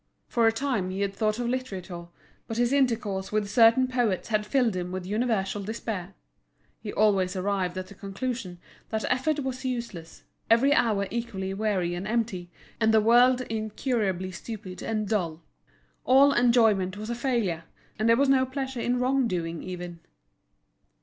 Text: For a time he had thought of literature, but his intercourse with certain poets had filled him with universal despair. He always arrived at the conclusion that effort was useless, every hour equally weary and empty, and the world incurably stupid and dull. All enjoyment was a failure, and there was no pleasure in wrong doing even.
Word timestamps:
For 0.27 0.47
a 0.47 0.51
time 0.51 0.89
he 0.89 1.01
had 1.01 1.13
thought 1.13 1.37
of 1.37 1.47
literature, 1.47 2.07
but 2.47 2.57
his 2.57 2.73
intercourse 2.73 3.31
with 3.31 3.47
certain 3.47 3.87
poets 3.87 4.29
had 4.29 4.47
filled 4.47 4.75
him 4.75 4.91
with 4.91 5.05
universal 5.05 5.61
despair. 5.61 6.15
He 6.79 6.91
always 6.91 7.35
arrived 7.35 7.77
at 7.77 7.85
the 7.85 7.93
conclusion 7.93 8.57
that 8.89 9.05
effort 9.11 9.41
was 9.41 9.63
useless, 9.63 10.23
every 10.49 10.73
hour 10.73 11.07
equally 11.11 11.53
weary 11.53 11.93
and 11.93 12.07
empty, 12.07 12.49
and 12.79 12.91
the 12.91 12.99
world 12.99 13.41
incurably 13.41 14.31
stupid 14.31 14.81
and 14.81 15.07
dull. 15.07 15.43
All 16.03 16.33
enjoyment 16.33 16.97
was 16.97 17.11
a 17.11 17.13
failure, 17.13 17.65
and 17.99 18.09
there 18.09 18.17
was 18.17 18.27
no 18.27 18.43
pleasure 18.43 18.81
in 18.81 18.97
wrong 18.99 19.27
doing 19.27 19.61
even. 19.61 19.99